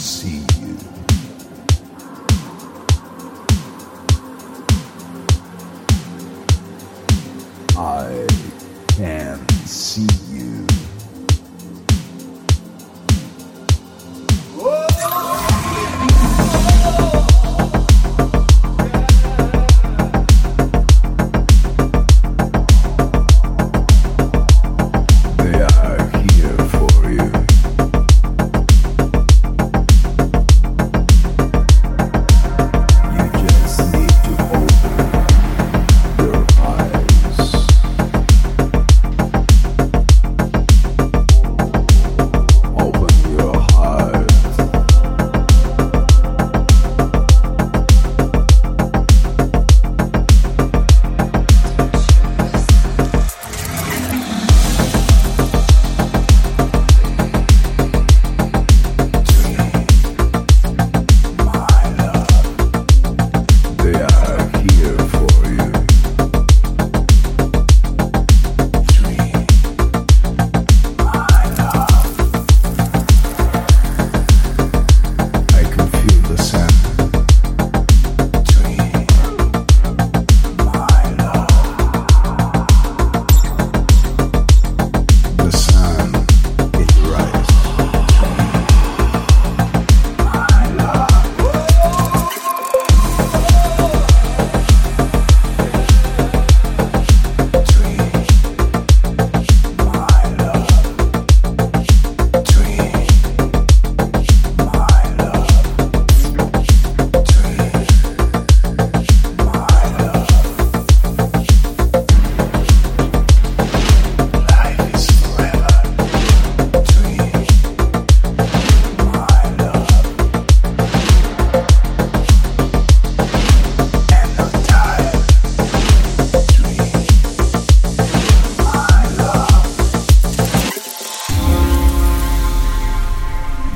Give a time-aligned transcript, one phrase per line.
[0.00, 0.39] see.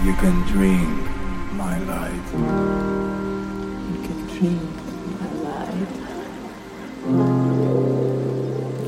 [0.05, 1.09] You can drink
[1.55, 2.27] my light.
[3.91, 4.61] You can drink
[5.19, 5.93] my life.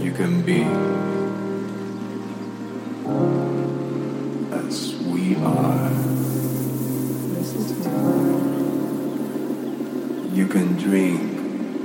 [0.05, 0.61] You can be
[4.53, 5.91] as we are.
[7.33, 8.77] This is my world.
[10.35, 11.23] You can drink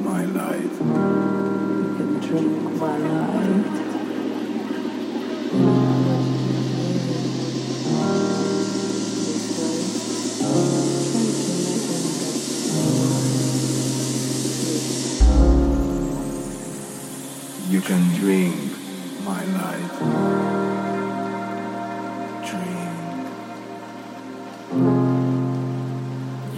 [0.01, 0.73] my light.
[0.73, 3.90] You can drink my life.
[17.81, 18.55] You can drink
[19.25, 19.99] my life.
[22.45, 22.93] Drink.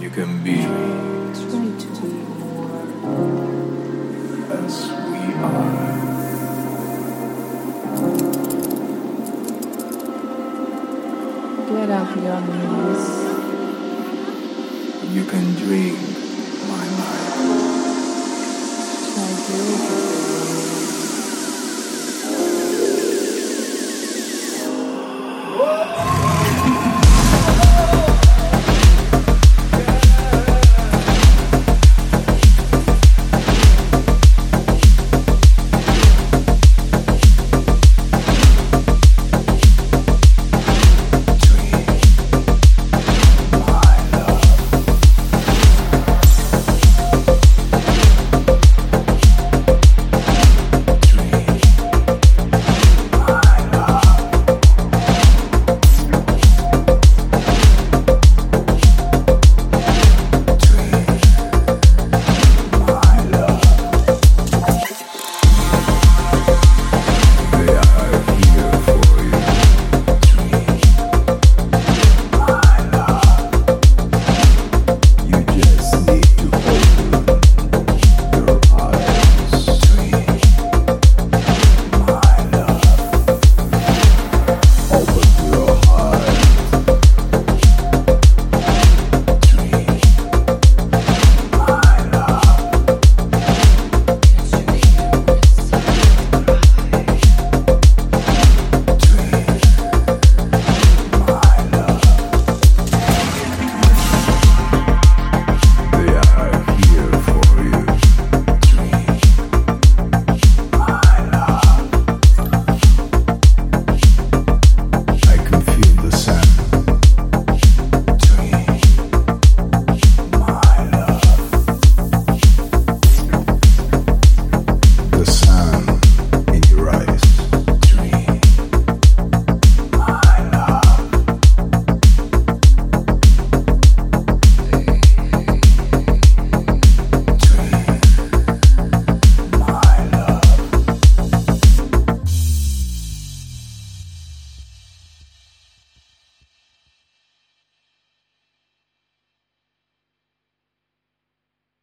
[0.02, 2.76] You can be Try to be more
[4.52, 4.74] as
[5.08, 5.84] we are.
[11.70, 13.04] get off your knees.
[15.14, 15.98] You can drink
[16.68, 17.36] my life.
[19.14, 20.03] Try to